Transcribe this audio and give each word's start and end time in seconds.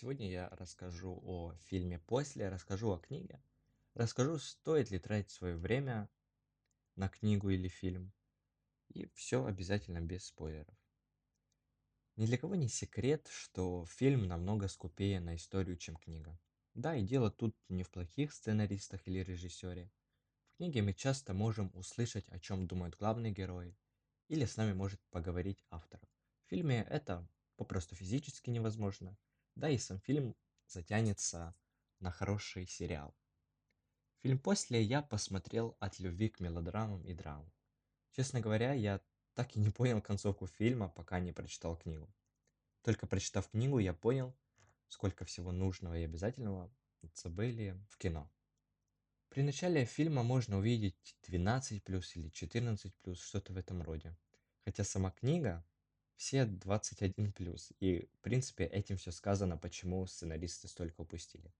Сегодня 0.00 0.30
я 0.30 0.48
расскажу 0.50 1.20
о 1.24 1.56
фильме 1.66 1.98
«После», 1.98 2.48
расскажу 2.48 2.92
о 2.92 3.00
книге, 3.00 3.42
расскажу, 3.94 4.38
стоит 4.38 4.92
ли 4.92 5.00
тратить 5.00 5.32
свое 5.32 5.56
время 5.56 6.08
на 6.94 7.08
книгу 7.08 7.48
или 7.50 7.66
фильм, 7.66 8.12
и 8.90 9.10
все 9.16 9.44
обязательно 9.44 10.00
без 10.00 10.26
спойлеров. 10.26 10.78
Ни 12.14 12.26
для 12.26 12.38
кого 12.38 12.54
не 12.54 12.68
секрет, 12.68 13.26
что 13.26 13.86
фильм 13.86 14.28
намного 14.28 14.68
скупее 14.68 15.18
на 15.18 15.34
историю, 15.34 15.76
чем 15.76 15.96
книга. 15.96 16.38
Да, 16.74 16.94
и 16.94 17.02
дело 17.02 17.32
тут 17.32 17.56
не 17.68 17.82
в 17.82 17.90
плохих 17.90 18.32
сценаристах 18.32 19.04
или 19.08 19.24
режиссере. 19.24 19.90
В 20.52 20.58
книге 20.58 20.82
мы 20.82 20.94
часто 20.94 21.34
можем 21.34 21.72
услышать, 21.74 22.28
о 22.28 22.38
чем 22.38 22.68
думают 22.68 22.94
главные 22.94 23.32
герои, 23.32 23.76
или 24.28 24.44
с 24.44 24.56
нами 24.56 24.74
может 24.74 25.00
поговорить 25.10 25.64
автор. 25.70 26.00
В 26.46 26.50
фильме 26.50 26.86
это 26.88 27.28
попросту 27.56 27.96
физически 27.96 28.50
невозможно, 28.50 29.18
да 29.58 29.68
и 29.68 29.78
сам 29.78 29.98
фильм 29.98 30.36
затянется 30.66 31.54
на 31.98 32.12
хороший 32.12 32.66
сериал. 32.66 33.14
Фильм 34.22 34.38
«После» 34.38 34.80
я 34.82 35.02
посмотрел 35.02 35.76
от 35.80 35.98
любви 35.98 36.28
к 36.28 36.40
мелодрамам 36.40 37.02
и 37.04 37.12
драмам. 37.12 37.50
Честно 38.12 38.40
говоря, 38.40 38.72
я 38.72 39.00
так 39.34 39.56
и 39.56 39.60
не 39.60 39.70
понял 39.70 40.00
концовку 40.00 40.46
фильма, 40.46 40.88
пока 40.88 41.18
не 41.18 41.32
прочитал 41.32 41.76
книгу. 41.76 42.08
Только 42.82 43.06
прочитав 43.06 43.48
книгу, 43.50 43.78
я 43.78 43.92
понял, 43.92 44.36
сколько 44.88 45.24
всего 45.24 45.50
нужного 45.50 45.98
и 45.98 46.04
обязательного 46.04 46.72
забыли 47.14 47.80
в 47.90 47.98
кино. 47.98 48.30
При 49.28 49.42
начале 49.42 49.84
фильма 49.84 50.22
можно 50.22 50.58
увидеть 50.58 51.16
12 51.26 51.82
плюс 51.82 52.16
или 52.16 52.28
14 52.28 52.94
плюс, 53.02 53.20
что-то 53.20 53.52
в 53.52 53.56
этом 53.56 53.82
роде. 53.82 54.16
Хотя 54.64 54.84
сама 54.84 55.10
книга 55.10 55.64
все 56.18 56.44
21 56.44 57.32
плюс. 57.32 57.72
И, 57.80 58.08
в 58.12 58.20
принципе, 58.20 58.64
этим 58.64 58.96
все 58.96 59.12
сказано, 59.12 59.56
почему 59.56 60.04
сценаристы 60.06 60.68
столько 60.68 61.00
упустили. 61.02 61.54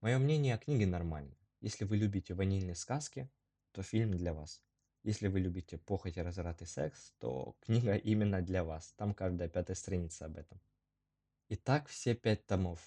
Мое 0.00 0.18
мнение 0.18 0.54
о 0.54 0.58
книге 0.58 0.86
нормально. 0.86 1.34
Если 1.60 1.84
вы 1.84 1.96
любите 1.96 2.34
ванильные 2.34 2.74
сказки, 2.74 3.30
то 3.72 3.82
фильм 3.82 4.16
для 4.16 4.34
вас. 4.34 4.60
Если 5.04 5.28
вы 5.28 5.38
любите 5.38 5.78
похоть, 5.78 6.18
разврат 6.18 6.62
и 6.62 6.66
секс, 6.66 7.14
то 7.18 7.56
книга 7.60 7.94
именно 7.94 8.42
для 8.42 8.64
вас. 8.64 8.92
Там 8.96 9.14
каждая 9.14 9.48
пятая 9.48 9.76
страница 9.76 10.26
об 10.26 10.36
этом. 10.36 10.60
Итак, 11.48 11.86
все 11.86 12.14
пять 12.14 12.44
томов. 12.44 12.80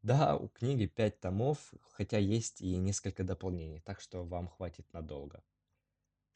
Да, 0.00 0.34
у 0.36 0.48
книги 0.48 0.86
пять 0.86 1.20
томов, 1.20 1.74
хотя 1.82 2.16
есть 2.16 2.62
и 2.62 2.76
несколько 2.76 3.22
дополнений, 3.22 3.80
так 3.80 4.00
что 4.00 4.24
вам 4.24 4.48
хватит 4.48 4.90
надолго. 4.94 5.42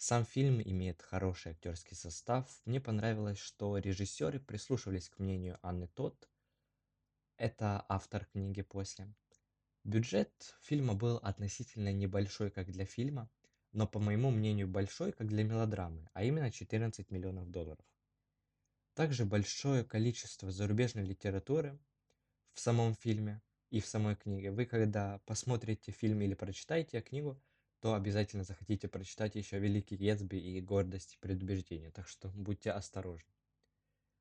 Сам 0.04 0.24
фильм 0.24 0.60
имеет 0.60 1.00
хороший 1.00 1.52
актерский 1.52 1.94
состав. 1.96 2.44
Мне 2.64 2.80
понравилось, 2.80 3.38
что 3.38 3.78
режиссеры 3.78 4.40
прислушивались 4.40 5.08
к 5.08 5.20
мнению 5.20 5.60
Анны 5.62 5.86
Тот. 5.86 6.28
Это 7.36 7.86
автор 7.88 8.24
книги 8.24 8.62
«После». 8.62 9.14
Бюджет 9.84 10.56
фильма 10.60 10.94
был 10.94 11.18
относительно 11.18 11.92
небольшой, 11.92 12.50
как 12.50 12.72
для 12.72 12.84
фильма, 12.84 13.30
но, 13.70 13.86
по 13.86 14.00
моему 14.00 14.32
мнению, 14.32 14.66
большой, 14.66 15.12
как 15.12 15.28
для 15.28 15.44
мелодрамы, 15.44 16.10
а 16.14 16.24
именно 16.24 16.50
14 16.50 17.12
миллионов 17.12 17.48
долларов. 17.52 17.86
Также 18.94 19.24
большое 19.24 19.84
количество 19.84 20.50
зарубежной 20.50 21.04
литературы 21.04 21.78
в 22.54 22.58
самом 22.58 22.96
фильме 22.96 23.40
и 23.70 23.78
в 23.78 23.86
самой 23.86 24.16
книге. 24.16 24.50
Вы, 24.50 24.66
когда 24.66 25.20
посмотрите 25.26 25.92
фильм 25.92 26.22
или 26.22 26.34
прочитаете 26.34 27.00
книгу, 27.02 27.40
то 27.82 27.94
обязательно 27.94 28.44
захотите 28.44 28.86
прочитать 28.86 29.34
еще 29.34 29.58
«Великий 29.58 29.96
Гетсби» 29.96 30.36
и 30.36 30.60
«Гордость 30.60 31.14
и 31.14 31.18
предубеждение», 31.18 31.90
так 31.90 32.06
что 32.06 32.28
будьте 32.28 32.70
осторожны. 32.70 33.34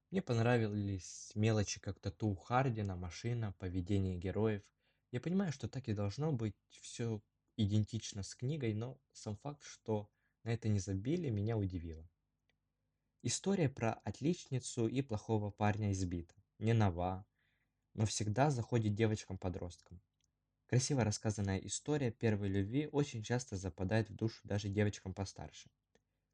Мне 0.09 0.23
понравились 0.23 1.31
мелочи 1.36 1.80
как 1.80 2.00
тату 2.00 2.34
Хардина, 2.34 2.95
машина, 2.95 3.54
поведение 3.59 4.17
героев. 4.17 4.64
Я 5.12 5.22
понимаю, 5.22 5.52
что 5.52 5.70
так 5.70 5.88
и 5.88 5.94
должно 5.94 6.32
быть 6.32 6.56
все 6.72 7.22
идентично 7.56 8.23
с 8.23 8.34
книгой, 8.34 8.73
но 8.73 9.00
сам 9.12 9.38
факт, 9.38 9.62
что 9.64 10.09
на 10.44 10.50
это 10.50 10.67
не 10.67 10.80
забили, 10.80 11.30
меня 11.30 11.55
удивило. 11.55 12.10
История 13.22 13.70
про 13.70 13.93
отличницу 13.93 14.88
и 14.88 15.04
плохого 15.04 15.52
парня 15.52 15.92
избита. 15.92 16.33
Не 16.58 16.73
нова, 16.73 17.28
но 17.93 18.08
всегда 18.08 18.49
заходит 18.49 18.95
девочкам-подросткам. 18.95 20.02
Красиво 20.71 21.04
рассказанная 21.04 21.58
история 21.58 22.11
первой 22.11 22.48
любви 22.48 22.87
очень 22.93 23.23
часто 23.23 23.58
западает 23.58 24.09
в 24.09 24.15
душу 24.15 24.39
даже 24.45 24.70
девочкам 24.70 25.14
постарше. 25.14 25.70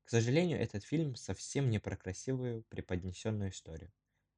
К 0.03 0.11
сожалению, 0.11 0.59
этот 0.59 0.83
фильм 0.83 1.15
совсем 1.15 1.71
не 1.71 1.79
про 1.79 1.97
красивую 1.97 2.61
преподнесенную 2.69 3.49
историю. 3.49 3.91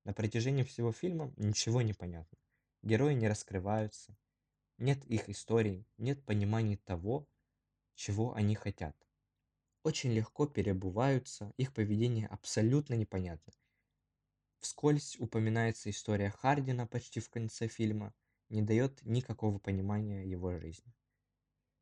На 0.05 0.13
протяжении 0.13 0.63
всего 0.63 0.93
фильма 0.93 1.33
ничего 1.35 1.81
не 1.81 1.91
понятно. 1.91 2.38
Герои 2.81 3.13
не 3.13 3.27
раскрываются, 3.27 4.15
нет 4.77 5.03
их 5.03 5.27
историй, 5.27 5.85
нет 5.97 6.23
понимания 6.23 6.77
того, 6.77 7.27
чего 7.95 8.33
они 8.33 8.55
хотят. 8.55 8.95
Очень 9.83 10.13
легко 10.13 10.47
перебываются, 10.47 11.51
их 11.57 11.73
поведение 11.73 12.27
абсолютно 12.27 12.93
непонятно. 12.93 13.51
Вскользь 14.59 15.19
упоминается 15.19 15.89
история 15.89 16.29
Хардина 16.29 16.88
почти 16.88 17.19
в 17.19 17.29
конце 17.29 17.67
фильма, 17.67 18.13
не 18.49 18.61
дает 18.61 19.03
никакого 19.05 19.59
понимания 19.59 20.25
его 20.25 20.57
жизни. 20.57 20.93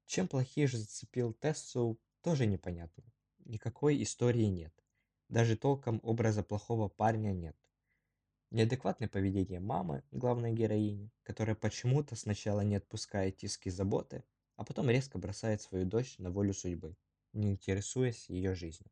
Чем 0.06 0.28
плохие 0.28 0.68
же 0.68 0.78
зацепил 0.78 1.34
Тессу, 1.34 2.00
тоже 2.22 2.46
непонятно. 2.46 3.04
Никакой 3.46 4.02
истории 4.04 4.46
нет. 4.46 4.74
Даже 5.30 5.58
толком 5.58 6.00
образа 6.04 6.44
плохого 6.44 6.88
парня 6.88 7.32
нет. 7.32 7.58
Неадекватное 8.52 9.10
поведение 9.10 9.60
мамы, 9.60 10.04
главной 10.12 10.54
героини, 10.54 11.12
которая 11.24 11.56
почему-то 11.56 12.16
сначала 12.16 12.62
не 12.62 12.78
отпускает 12.78 13.38
тиски 13.38 13.70
заботы, 13.70 14.24
а 14.56 14.64
потом 14.64 14.90
резко 14.90 15.18
бросает 15.18 15.62
свою 15.62 15.86
дочь 15.86 16.18
на 16.18 16.32
волю 16.32 16.54
судьбы, 16.54 16.96
не 17.34 17.52
интересуясь 17.52 18.30
ее 18.30 18.56
жизнью. 18.56 18.90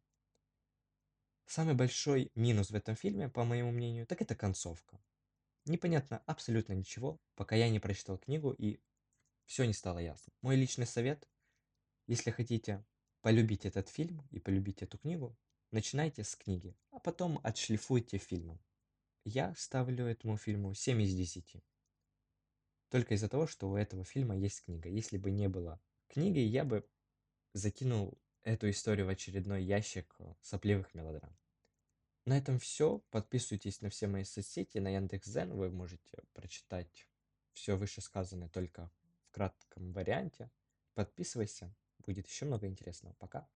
Самый 1.46 1.75
большой 1.75 2.31
минус 2.35 2.72
в 2.72 2.75
этом 2.75 2.96
фильме, 2.96 3.30
по 3.30 3.46
моему 3.46 3.72
мнению, 3.72 4.06
так 4.06 4.22
это 4.22 4.35
концовка 4.35 5.00
непонятно 5.66 6.22
абсолютно 6.26 6.74
ничего, 6.74 7.20
пока 7.36 7.56
я 7.56 7.70
не 7.70 7.80
прочитал 7.80 8.18
книгу 8.18 8.52
и 8.52 8.80
все 9.46 9.66
не 9.66 9.74
стало 9.74 10.00
ясно. 10.00 10.34
Мой 10.42 10.56
личный 10.56 10.86
совет, 10.86 11.28
если 12.08 12.31
хотите 12.31 12.84
полюбить 13.22 13.66
этот 13.66 13.90
фильм 13.90 14.28
и 14.31 14.40
полюбить 14.40 14.81
эту 14.81 14.98
книгу, 14.98 15.38
начинайте 15.72 16.24
с 16.24 16.36
книги, 16.36 16.76
а 16.92 17.00
потом 17.00 17.40
отшлифуйте 17.44 18.18
фильмом. 18.18 18.59
Я 19.24 19.53
ставлю 19.56 20.06
этому 20.06 20.38
фильму 20.38 20.74
7 20.74 21.02
из 21.02 21.16
10. 21.16 21.64
Только 22.90 23.16
из-за 23.16 23.28
того, 23.28 23.47
что 23.47 23.70
у 23.70 23.76
этого 23.76 24.03
фильма 24.03 24.38
есть 24.38 24.64
книга. 24.64 24.90
Если 24.90 25.18
бы 25.18 25.32
не 25.32 25.50
было 25.50 25.82
книги, 26.08 26.40
я 26.40 26.64
бы 26.64 26.88
закинул 27.53 28.20
эту 28.44 28.70
историю 28.70 29.08
в 29.08 29.09
очередной 29.09 29.64
ящик 29.64 30.16
сопливых 30.42 30.94
мелодрам. 30.94 31.36
На 32.25 32.38
этом 32.38 32.58
все. 32.58 33.00
Подписывайтесь 33.12 33.81
на 33.81 33.90
все 33.90 34.08
мои 34.08 34.24
соцсети, 34.24 34.80
на 34.80 34.90
Яндекс.Зен. 34.90 35.53
Вы 35.53 35.69
можете 35.69 36.18
прочитать 36.34 37.08
все 37.53 37.78
вышесказанное 37.78 38.50
только 38.50 38.90
в 39.28 39.31
кратком 39.31 39.94
варианте. 39.94 40.50
Подписывайся, 40.96 41.74
будет 42.00 42.28
еще 42.28 42.46
много 42.46 42.66
интересного. 42.66 43.14
Пока. 43.19 43.47